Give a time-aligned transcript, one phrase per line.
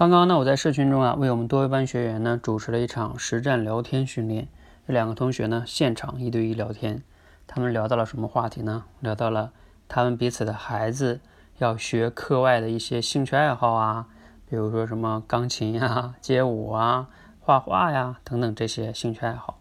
[0.00, 4.48] 刚刚呢，我在社群中啊，为我们多位班学员呢主持了一场实战聊天训练。
[4.86, 7.02] 这两个同学呢，现场一对一聊天，
[7.46, 8.84] 他们聊到了什么话题呢？
[9.00, 9.52] 聊到了
[9.88, 11.20] 他们彼此的孩子
[11.58, 14.06] 要学课外的一些兴趣爱好啊，
[14.48, 17.08] 比如说什么钢琴呀、街舞啊、
[17.38, 19.58] 画画呀等等这些兴趣爱好。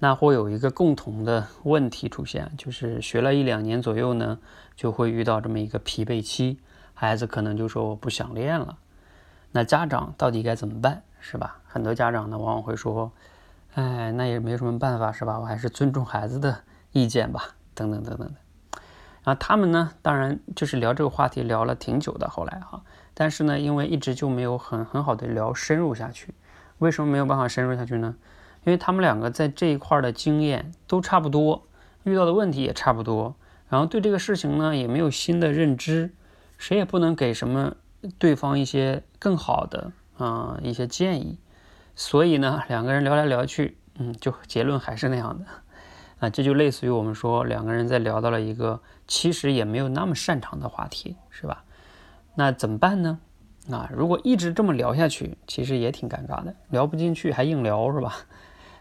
[0.00, 4.40] 那会有一个共同的问题出现，就是学了一两年左右呢，
[4.74, 6.58] 就会遇到这么一个疲惫期，
[6.94, 8.78] 孩子可能就说我不想练了。
[9.52, 11.58] 那家长到底该怎么办，是吧？
[11.66, 13.12] 很多家长呢，往往会说
[13.74, 15.38] ：“哎，那也没什么办法，是吧？
[15.38, 18.34] 我还是尊重孩子的意见吧，等等等等的。”
[19.24, 22.82] 然后他们呢，当然就是聊这个话题聊了挺久的，后来哈，
[23.14, 26.34] 但是呢，因为一直就没有很很好的聊深入下去。
[26.78, 28.16] 为什么没有办法深入下去呢？
[28.64, 31.66] 因为他们两个在这一块的经验都差不多，
[32.04, 33.34] 遇到的问题也差不多，
[33.68, 36.14] 然后对这个事情呢也没有新的认知，
[36.58, 37.76] 谁也不能给什么。
[38.18, 41.38] 对方一些更好的啊一些建议，
[41.94, 45.44] 所以呢两个人聊来聊去，嗯，就结论还是那样的
[46.18, 51.64] 啊，这就类似于我们说两个人在聊到了一个其实也没有那么擅长的话题，是吧？
[52.34, 53.20] 那怎么办呢？
[53.70, 58.14] 啊，如果一直这么聊下去，其实也挺尴尬的，聊不进去还硬聊，是吧？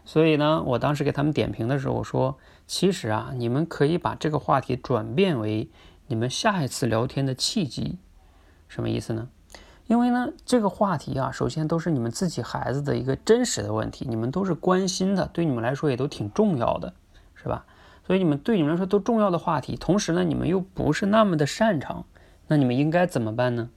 [0.04, 5.70] 所以呢，我当时给他们点评的时候，我说，其实啊，你们可以把这个话题转变为
[6.08, 8.00] 你们下一次聊天的契机。
[8.72, 9.28] 什么意思呢？
[9.88, 16.94] 因为呢，这个话题啊，首先都是你们自己孩子的一个真实的问题，你们都是关心的，对你们来说也都挺重要的，
[17.36, 17.66] 是吧？
[18.08, 22.06] 所以你们对你们来说都重要的话题，同时呢，你们又不是那么的擅长，
[22.48, 23.70] 那你们应该怎么办呢？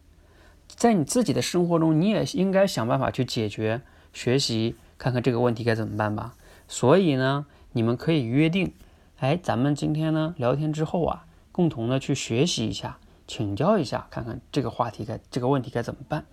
[0.69, 6.35] 在你自己的生活中，你也应该想办法去解决、学习，看看这个问题该怎么办吧。
[6.69, 8.73] 所以呢，你们可以约定，
[9.19, 12.99] 哎，咱们今天呢聊天之后啊，共同的去学习一下。
[13.27, 16.25] 请教一下，看看这个话题该这个问题该怎么办？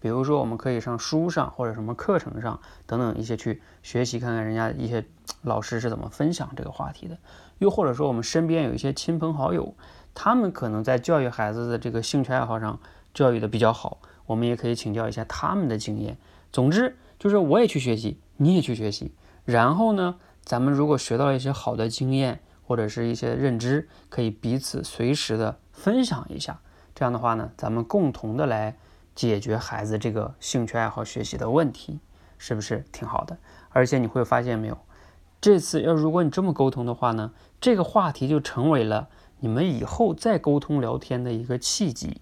[0.00, 5.04] 比如说，我们可以上书上或者什么课程上等等一些去学习，看看人家一些
[5.42, 7.18] 老师是怎么分享这个话题的。
[7.58, 9.74] 又或者说，我们身边有一些亲朋好友，
[10.14, 12.80] 他们可能在教育孩子的这个兴趣爱好上
[13.12, 16.16] 教育的比较好，我们也可以请教一下他们的经验。
[16.50, 19.12] 总之，就是我也去学习，你也去学习。
[19.44, 25.58] 然后呢，咱们如果学到了一些好的经验或者是一些认知，可以彼此随时的。
[25.80, 26.60] 分享一下，
[26.94, 28.76] 这样的话呢，咱们共同的来
[29.14, 31.98] 解决孩子这个兴趣爱好学习的问题，
[32.36, 33.38] 是不是挺好的？
[33.70, 34.76] 而且你会发现没有，
[35.40, 39.08] 这次要如果你这么沟通的话呢，这个话题就成为了
[39.38, 42.20] 你们以后再沟通聊天的一个契机。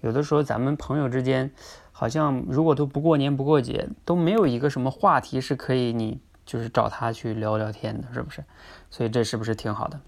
[0.00, 1.50] 有的时候咱们朋友之间，
[1.90, 8.44] 好像如果都不过年不过节，都没有一个什么话题是可以你就是找他去聊聊天的，是不是？
[8.88, 9.98] 所以这是不是挺好的？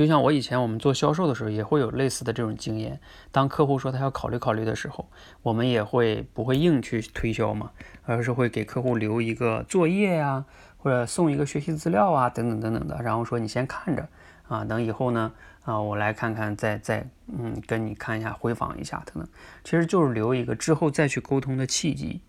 [0.00, 2.98] 就像我以前我们做销售的时候，也会有类似的这种经验。
[3.30, 5.10] 当客户说他要考虑考虑的时候，
[5.42, 7.72] 我们也会不会硬去推销嘛，
[8.06, 10.46] 而是会给客户留一个作业呀，
[10.78, 14.08] 或者送一个学习资料啊，等等等等的，然后说你先看着
[14.48, 15.32] 啊，等以后呢
[15.66, 19.28] 啊，我来看看，再再嗯跟你看一下，回访一下等等，
[19.62, 22.22] 其实就是留一个之后再去沟通的契机。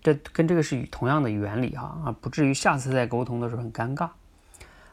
[0.00, 4.10] 这跟这个是同样的原理哈啊，不至于下次再沟通的时候很尴尬。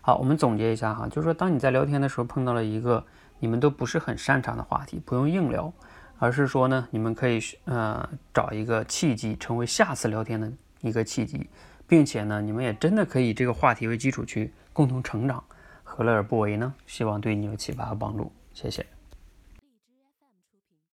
[0.06, 3.02] 好，我们总结一下哈，就是说，当你在聊天的时候碰到了一个
[3.40, 5.72] 你们都不是很擅长的话题，不用硬聊，
[6.20, 11.50] 而是说呢，你们可以呃找一个契机，成为下次聊天的一个契机，
[11.88, 15.42] 并且呢，你们也真的可以这个话题为基础去共同成长，
[15.86, 16.74] 何乐而不为呢？
[16.86, 18.86] 希望对你有启发和帮助，谢谢。